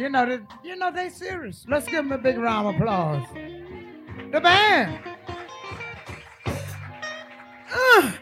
You 0.00 0.08
know, 0.08 0.24
they, 0.24 0.38
you 0.66 0.76
know 0.76 0.90
they 0.90 1.10
serious. 1.10 1.66
Let's 1.68 1.84
give 1.84 1.96
them 1.96 2.12
a 2.12 2.16
big 2.16 2.38
round 2.38 2.68
of 2.68 2.74
applause. 2.76 3.22
The 4.32 4.40
band. 4.40 4.98
Uh, 7.70 8.12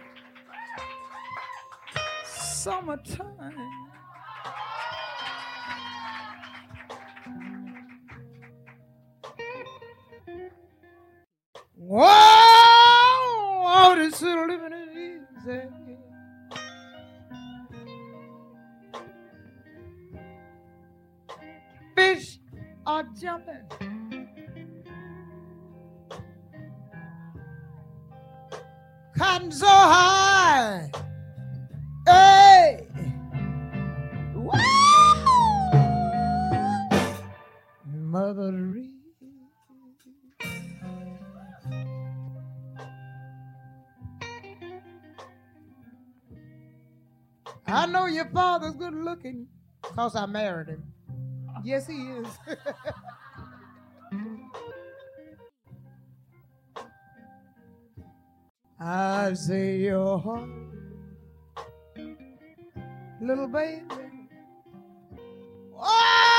summertime. 2.24 3.77
Cotton 29.16 29.50
so 29.50 29.66
high. 29.66 30.90
Hey. 32.06 32.86
Woo! 34.34 34.50
Mother. 37.84 38.68
I 47.66 47.86
know 47.86 48.06
your 48.06 48.24
father's 48.30 48.74
good 48.74 48.94
looking 48.94 49.46
because 49.82 50.16
I 50.16 50.26
married 50.26 50.68
him. 50.68 50.84
Yes, 51.62 51.86
he 51.86 51.94
is. 51.94 52.26
I 58.80 59.34
say 59.34 59.78
your 59.78 60.20
heart, 60.20 60.48
little 63.20 63.48
baby. 63.48 63.82
Oh, 65.76 66.38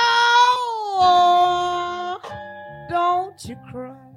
don't 2.90 3.44
you 3.46 3.58
cry. 3.70 4.09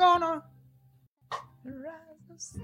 Gonna 0.00 0.42
rise 1.62 2.20
to 2.26 2.38
see. 2.38 2.62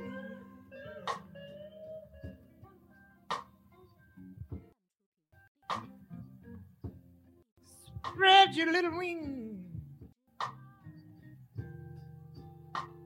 Spread 8.06 8.54
your 8.54 8.72
little 8.72 8.96
wings. 8.96 9.66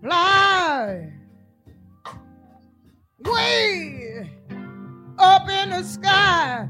Fly 0.00 1.12
way 3.18 4.30
up 5.18 5.48
in 5.48 5.70
the 5.70 5.82
sky. 5.82 6.68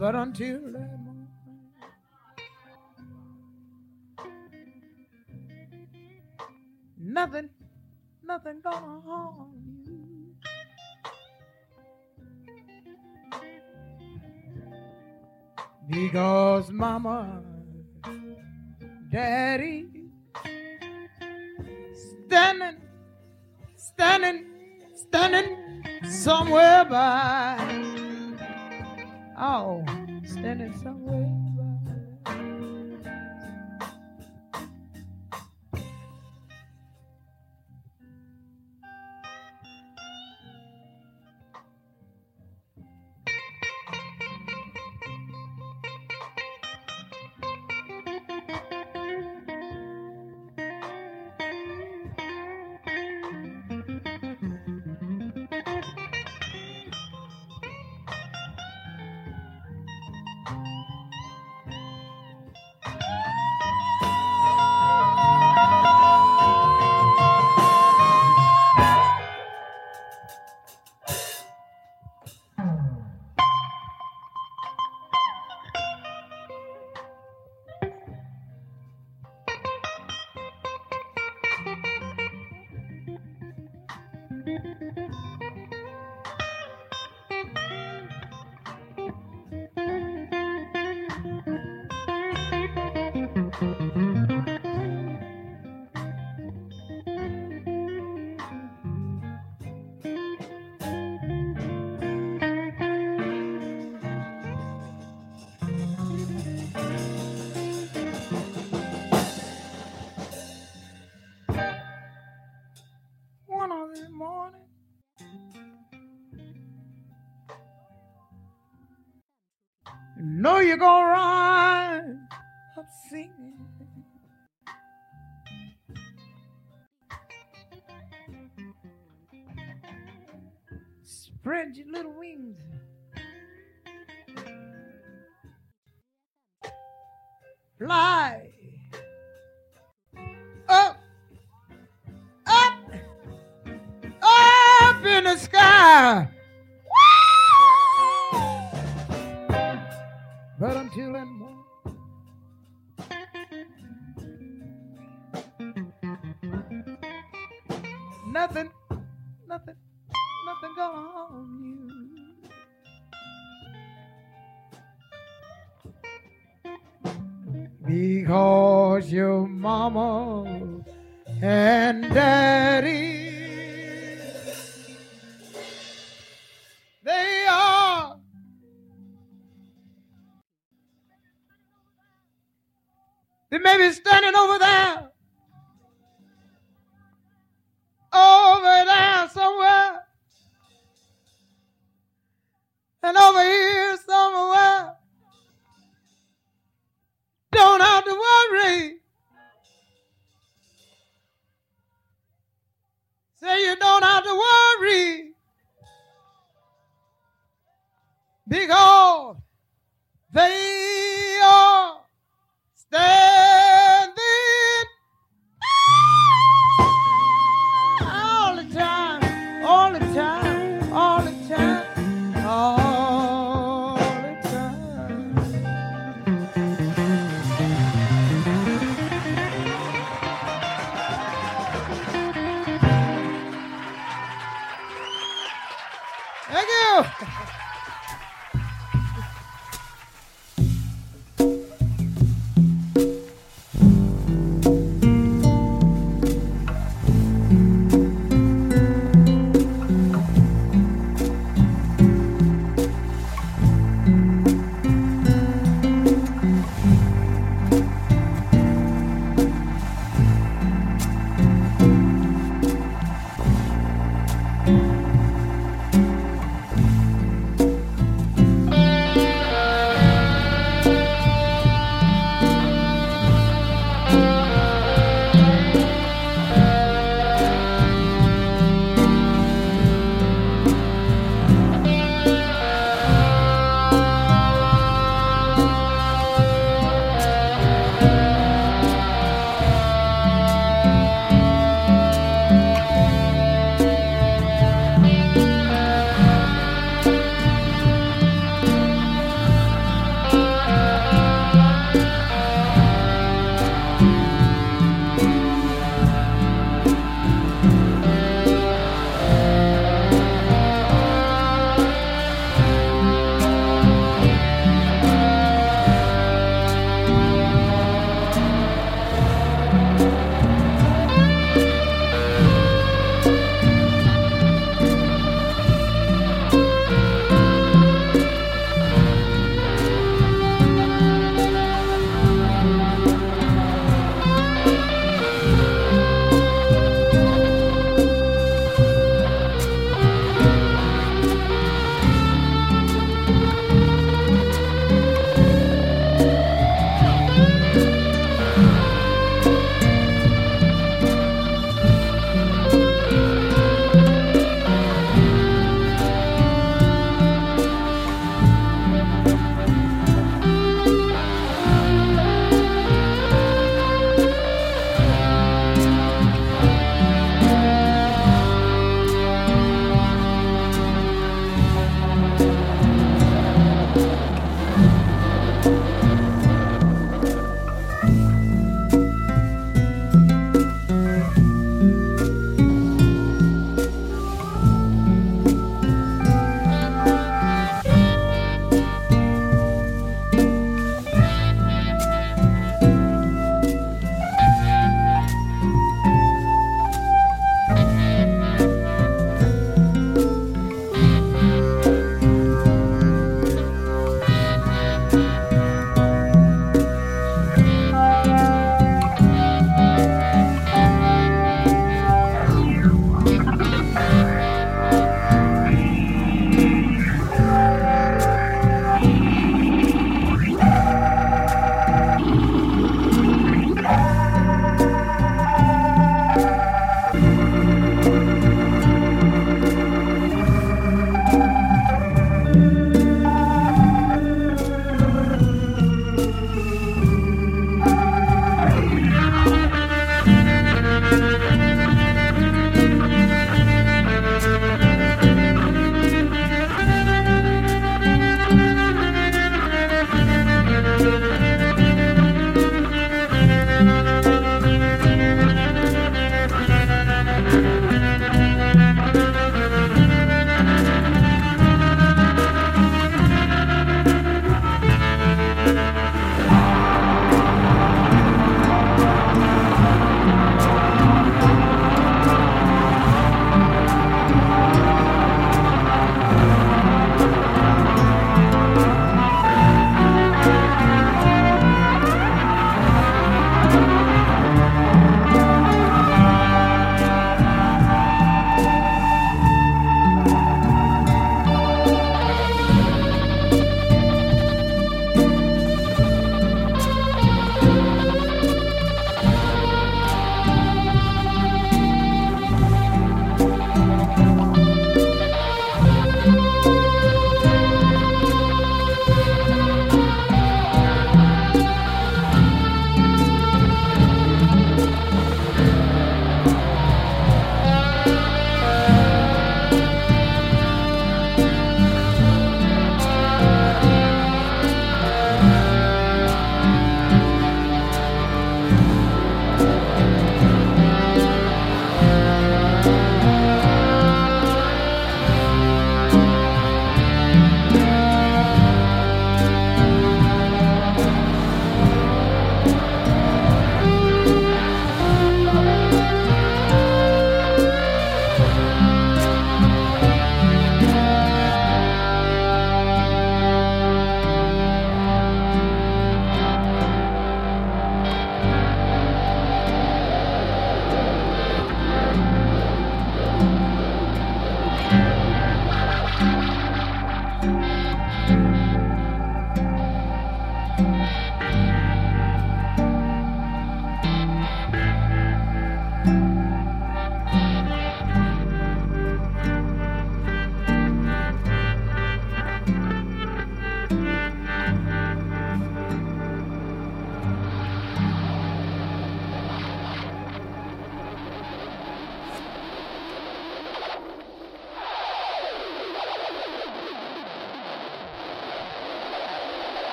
But 0.00 0.16
until 0.16 0.72
that 0.72 0.99
nothing, 7.20 7.50
nothing 8.24 8.60
gonna 8.64 9.00
harm 9.06 9.52
you. 9.84 10.34
Because 15.90 16.70
mama, 16.70 17.42
daddy, 19.12 19.86
standing, 22.26 22.78
standing, 23.76 24.46
standing 24.94 25.48
somewhere 26.08 26.86
by. 26.86 27.58
Oh, 29.36 29.84
standing 30.24 30.72
somewhere 30.82 31.49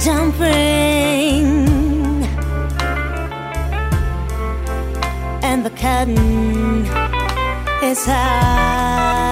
jumping, 0.00 1.66
and 5.42 5.64
the 5.64 5.70
cotton 5.70 6.86
is 7.82 8.06
high. 8.06 9.29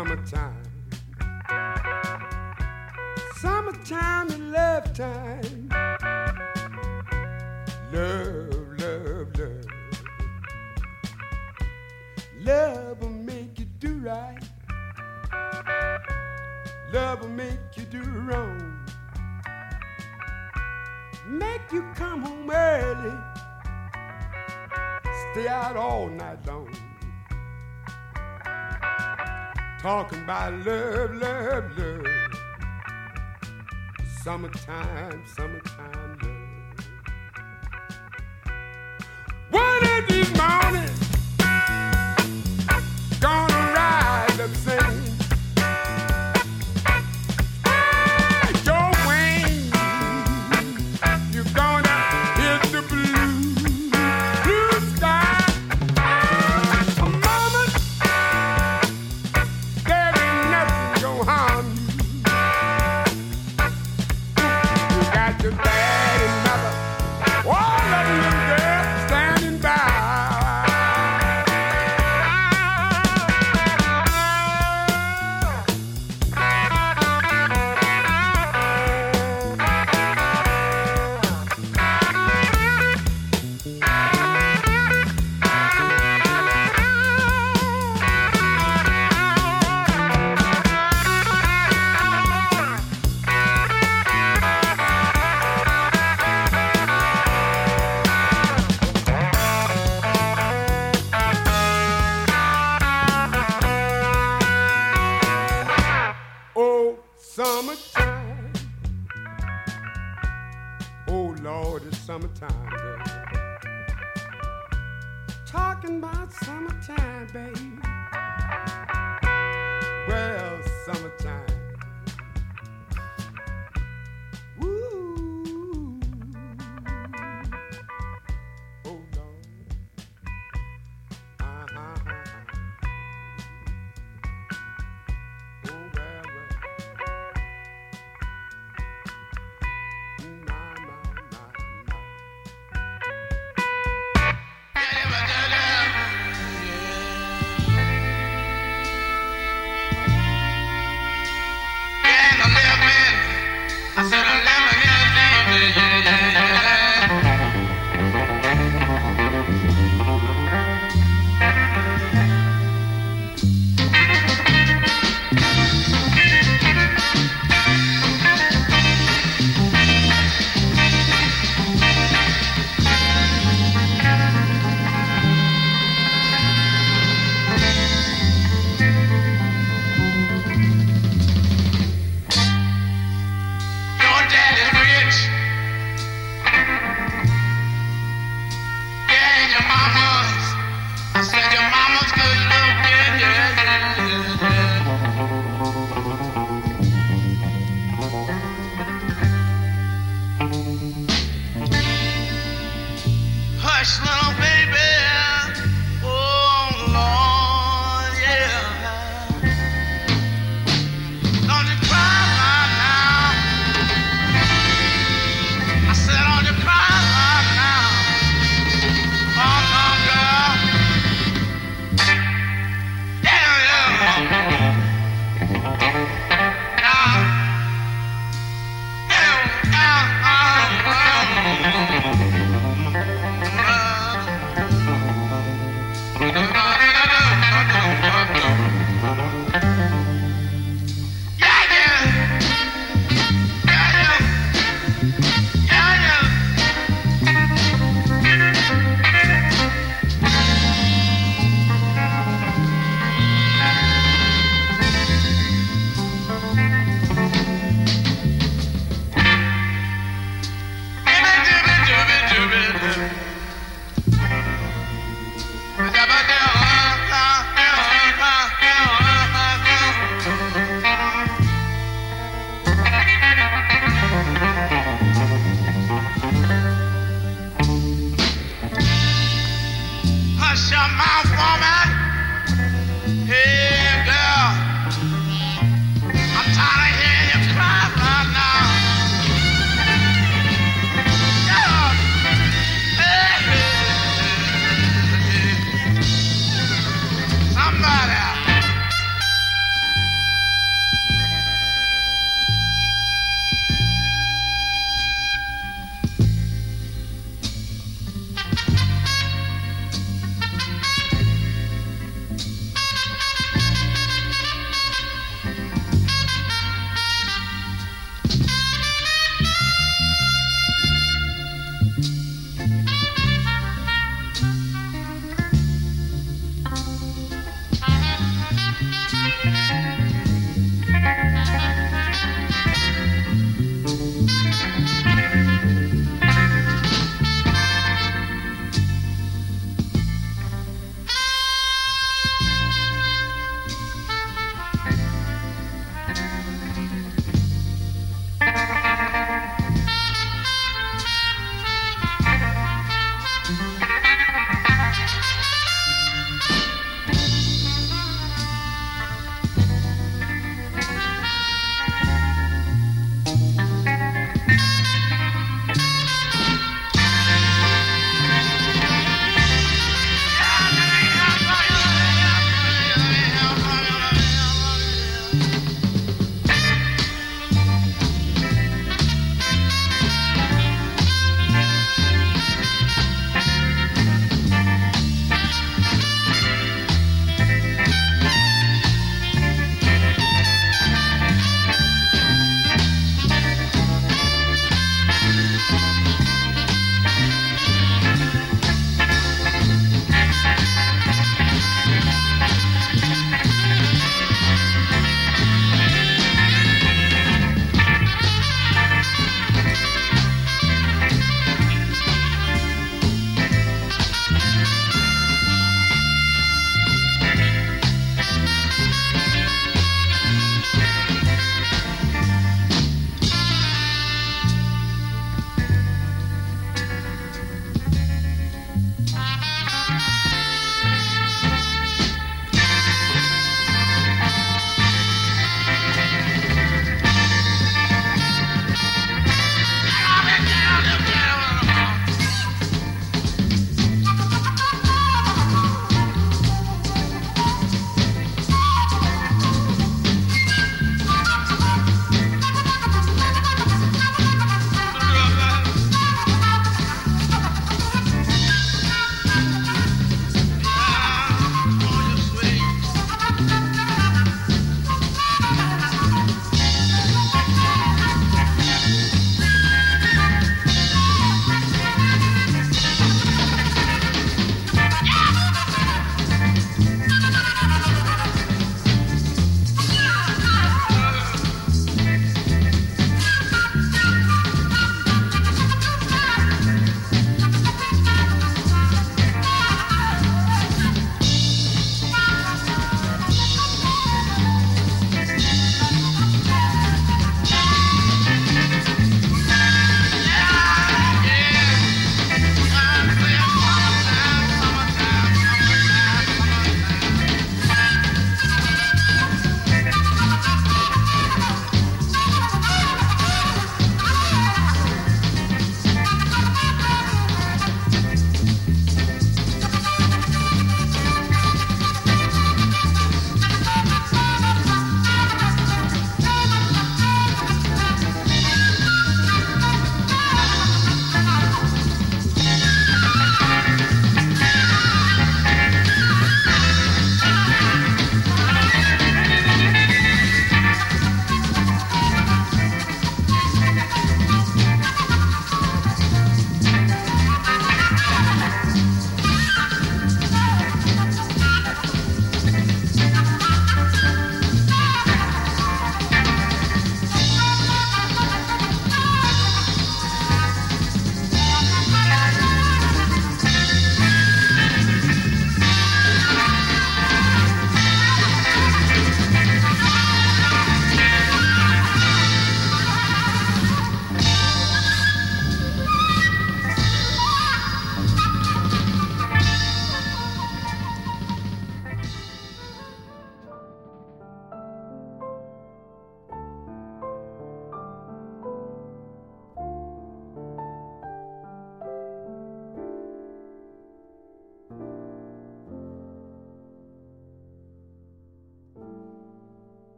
summertime. 0.00 0.62
Summertime 3.36 4.30
and 4.30 4.50
love 4.50 4.94
time. 4.94 5.68
Love, 7.92 8.80
love, 8.80 9.38
love. 9.38 9.66
Love 12.40 13.00
will 13.02 13.10
make 13.10 13.58
you 13.58 13.66
do 13.78 13.98
right. 13.98 14.42
Love 16.94 17.20
will 17.20 17.28
make 17.28 17.58
you 17.76 17.84
do 17.84 18.02
wrong. 18.02 18.80
Make 21.26 21.70
you 21.72 21.82
come 21.94 22.22
home 22.22 22.50
early. 22.50 23.18
Stay 25.32 25.46
out 25.46 25.76
all 25.76 26.08
night 26.08 26.46
long 26.46 26.89
talking 29.80 30.22
about 30.24 30.52
love, 30.66 31.14
love, 31.14 31.78
love. 31.78 32.06
Summertime, 34.22 35.22
summertime 35.34 36.18
love. 36.22 36.36
One 39.50 39.86
of 39.86 40.06
these 40.06 40.30
mornings. 40.36 40.99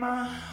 From 0.00 0.49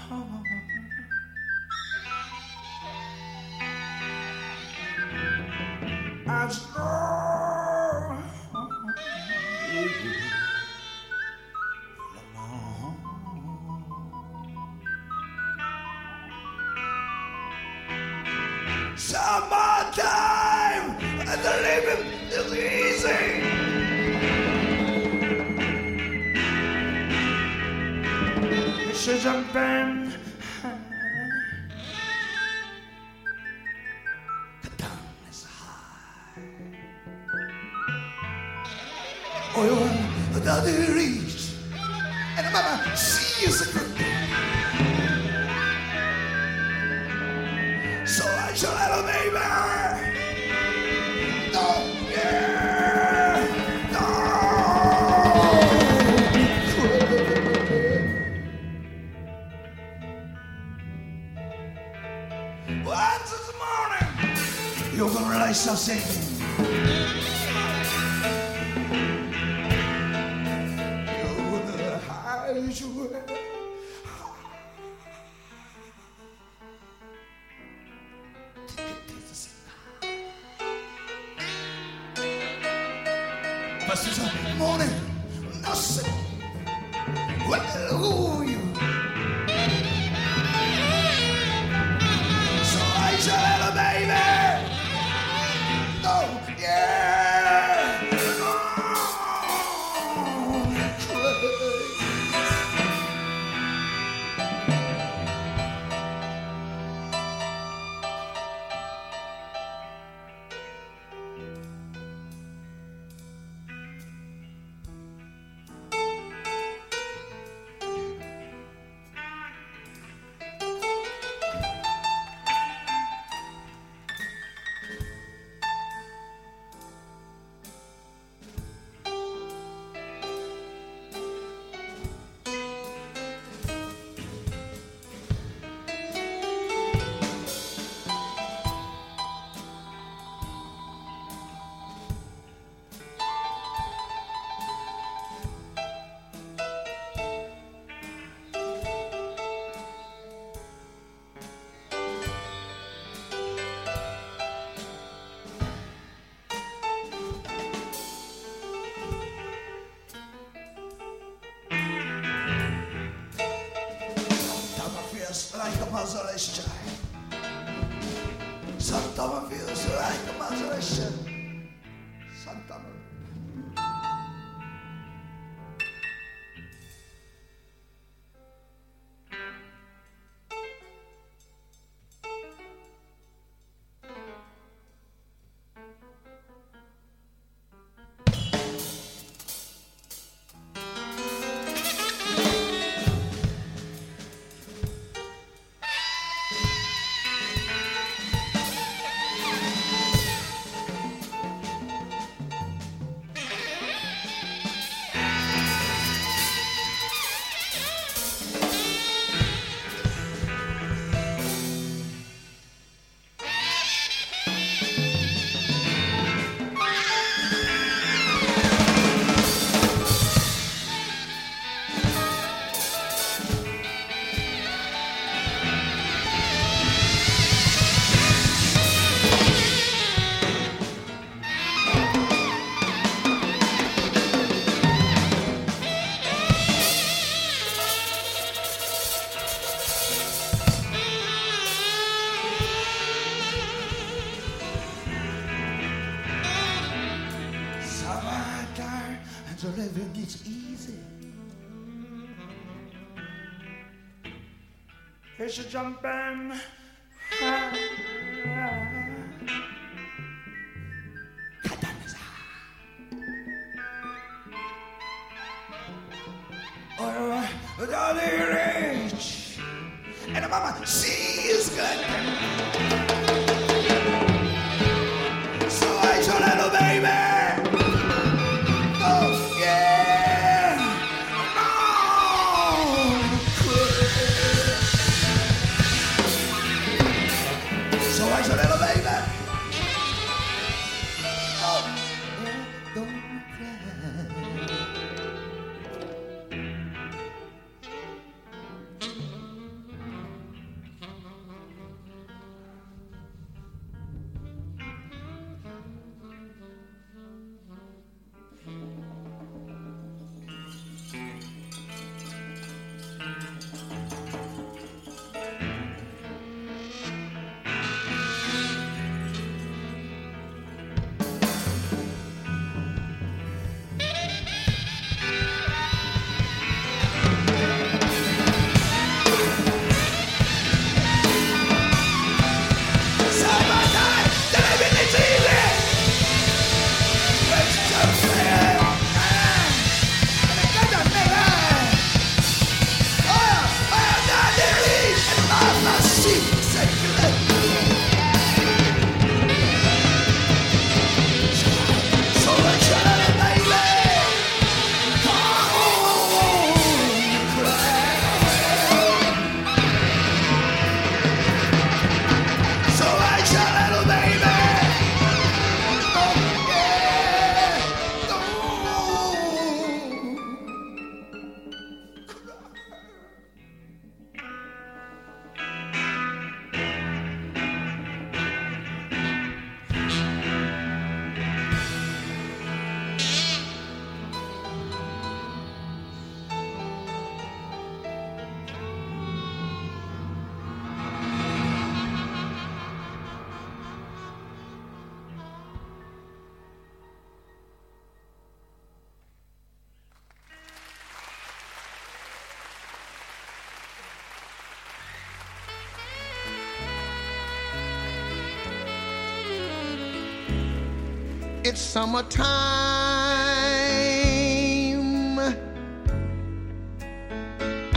summertime. 411.98 412.46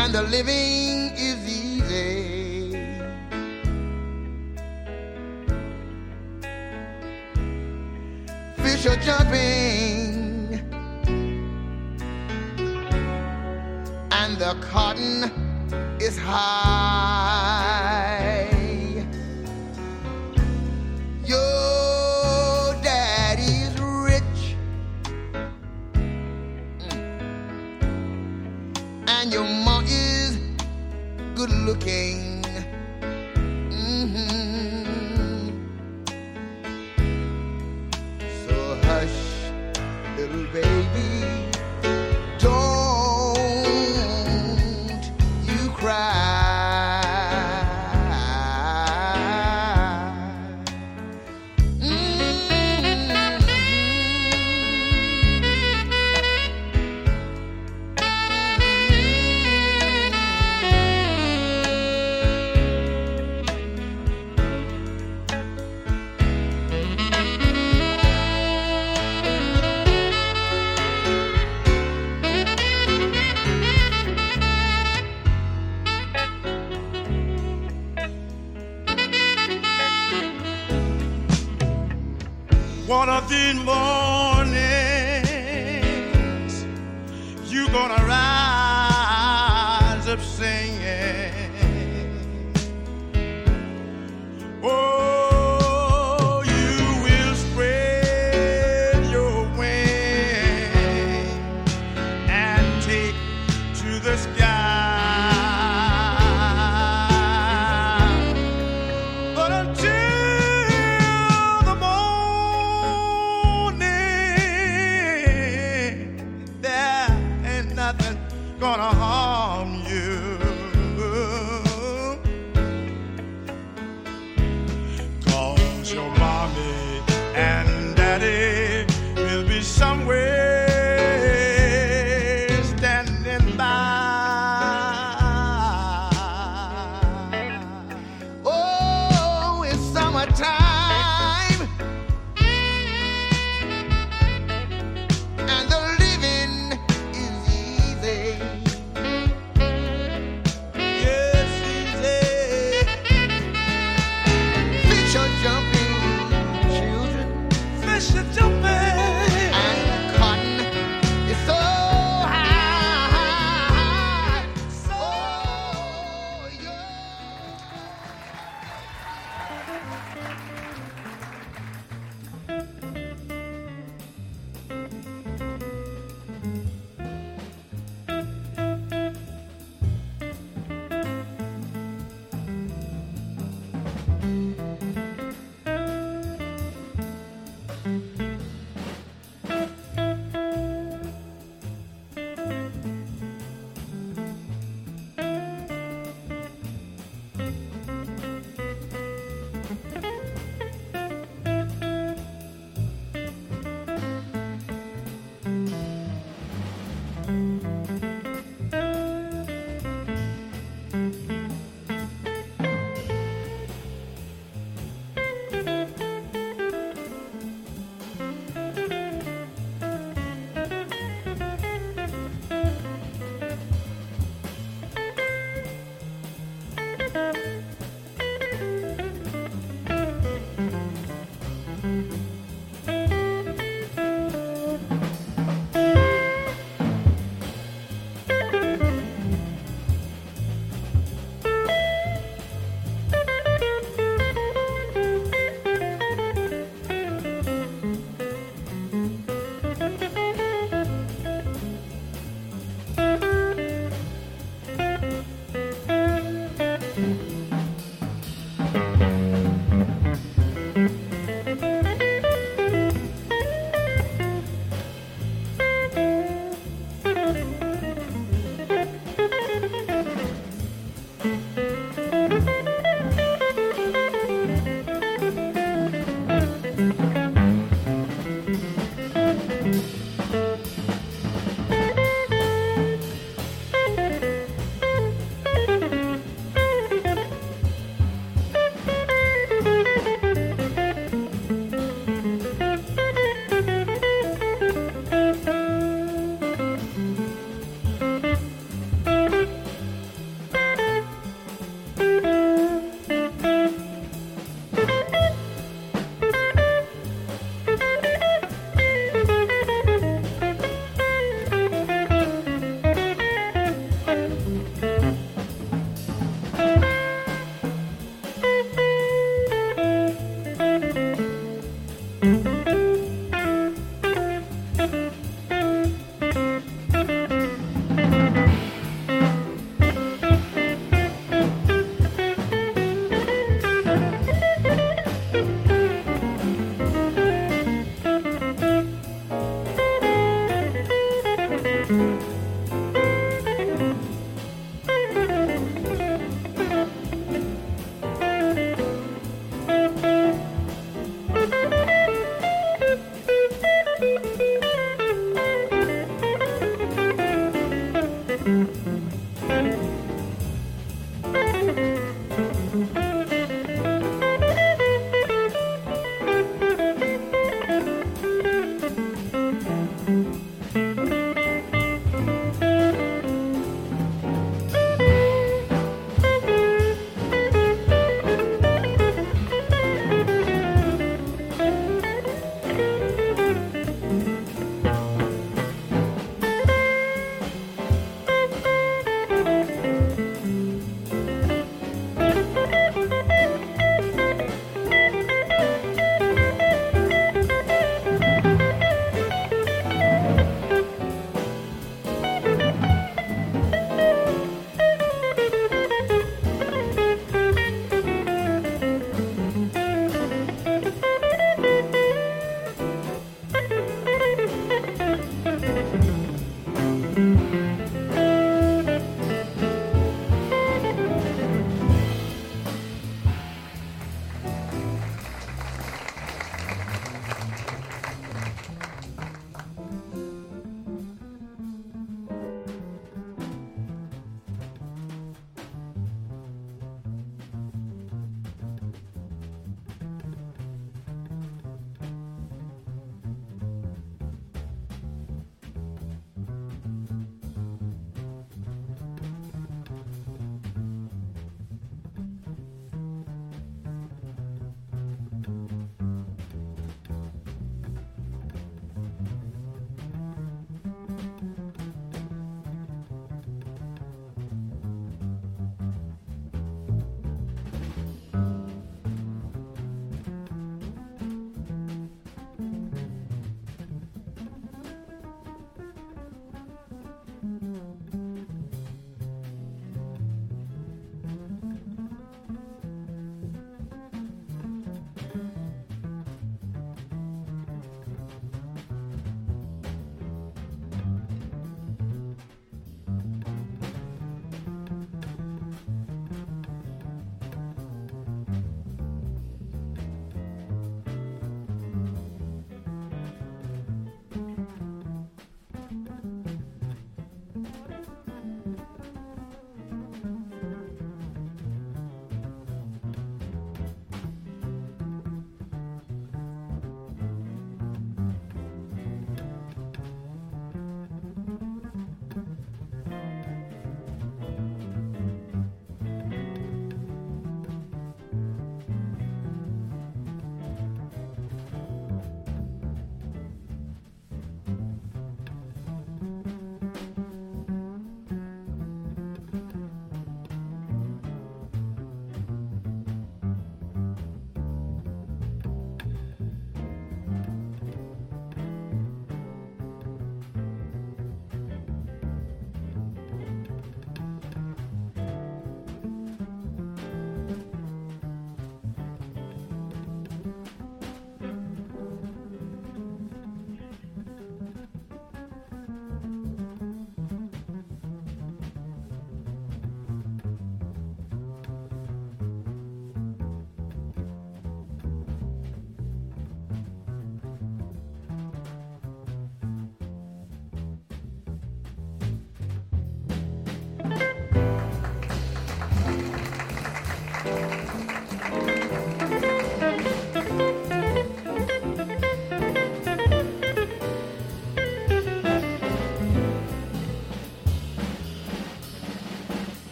And 0.00 0.14
the 0.14 0.22
living 0.22 0.67